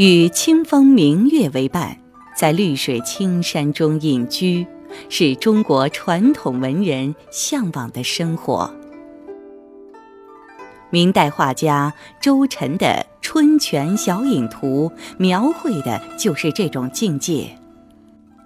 [0.00, 1.94] 与清风明月为伴，
[2.34, 4.66] 在绿水青山中隐居，
[5.10, 8.74] 是中国传统文人向往的生活。
[10.88, 12.86] 明代画家周晨的
[13.20, 17.54] 《春泉小影图》描绘的就是这种境界。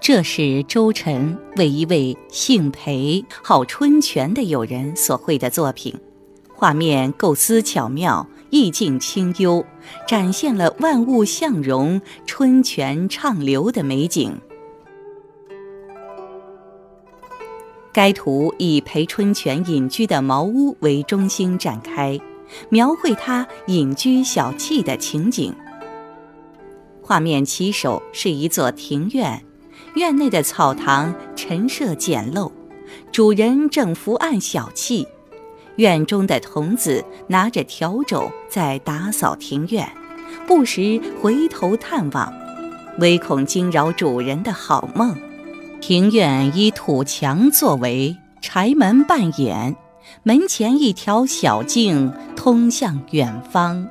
[0.00, 5.94] 这是周晨为一位姓裴、号春泉的友人所绘的作品，
[6.52, 9.64] 画面构思巧妙，意境清幽，
[10.06, 14.38] 展现了万物向荣、春泉畅流的美景。
[17.92, 22.20] 该图以裴春泉隐居的茅屋为中心展开，
[22.68, 25.54] 描绘他隐居小憩的情景。
[27.02, 29.42] 画面起首是一座庭院。
[29.94, 32.52] 院内的草堂陈设简陋，
[33.10, 35.06] 主人正伏案小憩，
[35.76, 39.86] 院中的童子拿着笤帚在打扫庭院，
[40.46, 42.32] 不时回头探望，
[42.98, 45.16] 唯恐惊扰主人的好梦。
[45.80, 49.76] 庭院以土墙作为，柴门半掩，
[50.22, 53.86] 门前一条小径通向远方。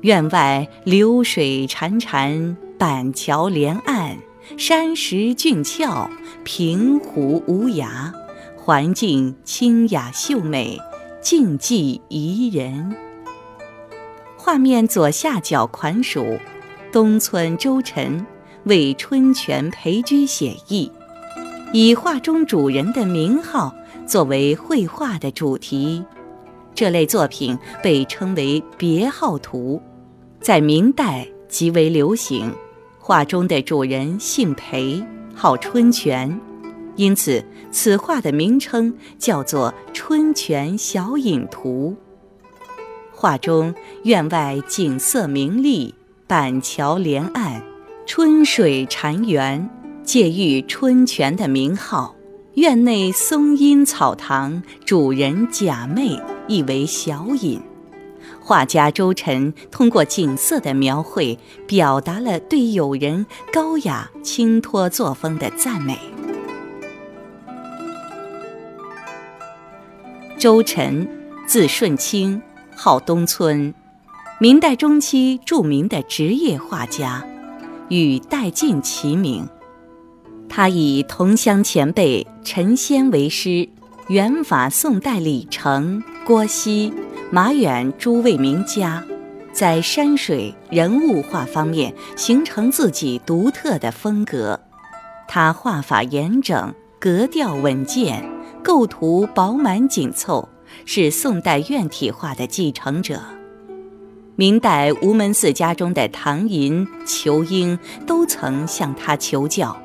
[0.00, 4.16] 院外流水潺潺，板桥连岸。
[4.56, 6.10] 山石峻峭，
[6.42, 8.12] 平湖无涯，
[8.64, 10.78] 环境清雅秀美，
[11.20, 12.94] 静寂宜人。
[14.36, 16.38] 画面左下角款署
[16.92, 18.24] “东村周晨
[18.62, 20.88] 为春泉陪居写意”，
[21.74, 23.74] 以画中主人的名号
[24.06, 26.04] 作为绘画的主题。
[26.72, 29.82] 这类作品被称为别号图，
[30.40, 32.54] 在明代极为流行。
[33.00, 36.40] 画中的主人姓裴，号春泉，
[36.96, 41.96] 因此此画的名称叫做《春泉小隐图》。
[43.10, 45.94] 画中院外景色明丽，
[46.26, 47.62] 板桥连岸，
[48.04, 49.68] 春水潺湲，
[50.02, 52.16] 借喻春泉的名号。
[52.54, 57.58] 院内松阴草堂，主人假寐，意为小隐。
[58.40, 66.11] 画家周晨通过景色的描绘，表达了对友人高雅清脱作风的赞美。
[70.42, 71.08] 周晨，
[71.46, 72.42] 字顺清，
[72.74, 73.72] 号东村，
[74.40, 77.24] 明代中期著名的职业画家，
[77.88, 79.48] 与戴进齐名。
[80.48, 83.68] 他以同乡前辈陈先为师，
[84.08, 86.92] 远法宋代李成、郭熙。
[87.30, 89.04] 马远诸位名家，
[89.52, 94.58] 在山水人物画方面形成自己独特的风格。
[95.28, 98.28] 他画法严整，格调稳健，
[98.62, 100.48] 构图饱满紧凑，
[100.84, 103.20] 是宋代院体画的继承者。
[104.36, 109.76] 明代吴门四家中的唐寅、仇英都曾向他求教。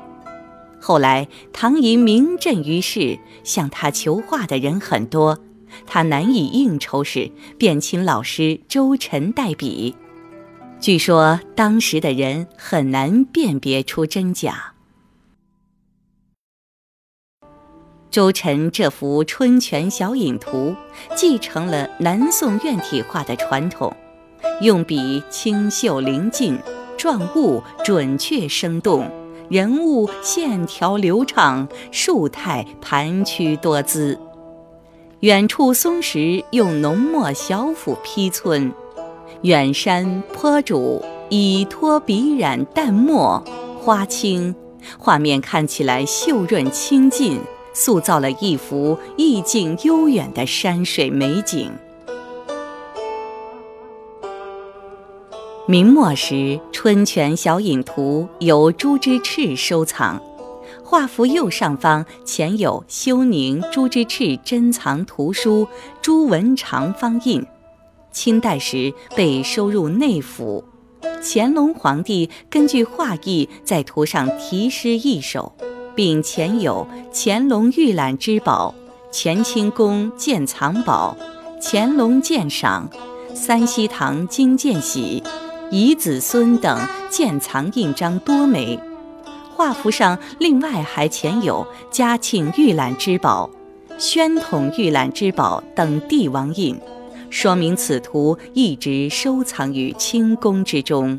[0.80, 5.38] 后来唐寅名震于世，向他求画的人很多。
[5.86, 9.94] 他难以应酬时，便请老师周晨代笔。
[10.80, 14.72] 据说当时的人很难辨别出真假。
[18.10, 20.74] 周晨这幅《春泉小影图》
[21.14, 23.94] 继承了南宋院体画的传统，
[24.62, 26.58] 用笔清秀灵劲，
[26.96, 29.10] 状物准确生动，
[29.50, 34.18] 人物线条流畅，树态盘曲多姿。
[35.20, 38.72] 远处松石用浓墨小斧劈皴，
[39.42, 43.44] 远山坡主以托笔染淡墨，
[43.78, 44.54] 花青，
[44.98, 47.38] 画面看起来秀润清劲，
[47.78, 51.70] 塑造了一幅意境悠远的山水美景。
[55.68, 56.34] 明末时，
[56.72, 60.20] 《春泉小影图》由朱之赤收藏。
[60.82, 65.68] 画幅右上方前有休宁朱之赤珍藏图书
[66.02, 67.46] 朱文长方印，
[68.10, 70.64] 清代时被收入内府。
[71.22, 75.52] 乾隆皇帝根据画意在图上题诗一首，
[75.98, 78.72] 并前有乾隆御览之宝、
[79.12, 81.16] 乾清宫鉴藏宝、
[81.60, 82.88] 乾隆鉴赏、
[83.34, 85.20] 三希堂金鉴玺、
[85.72, 86.80] 遗子孙等
[87.10, 88.78] 鉴藏印章多枚。
[89.56, 93.50] 画幅上另外还前有嘉庆御览之宝、
[93.98, 96.78] 宣统御览之宝等帝王印，
[97.28, 101.18] 说明此图一直收藏于清宫之中。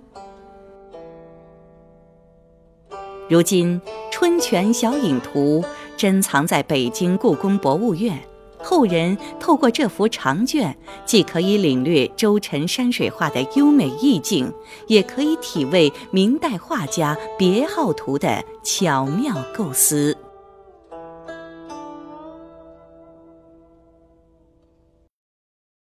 [3.29, 3.79] 如今
[4.11, 5.61] 《春泉小影图》
[5.95, 8.19] 珍藏在北京故宫博物院，
[8.57, 14.51] 后人透过这幅长卷，既可以领略周陈山水画的优美意境，
[14.87, 20.17] 也可以体味明代画家别号图的巧妙构思。